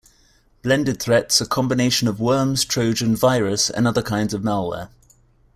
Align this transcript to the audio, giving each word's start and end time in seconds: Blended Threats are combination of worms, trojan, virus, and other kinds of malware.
Blended 0.63 0.99
Threats 0.99 1.39
are 1.43 1.45
combination 1.45 2.07
of 2.07 2.19
worms, 2.19 2.65
trojan, 2.65 3.15
virus, 3.15 3.69
and 3.69 3.87
other 3.87 4.01
kinds 4.01 4.33
of 4.33 4.41
malware. 4.41 4.89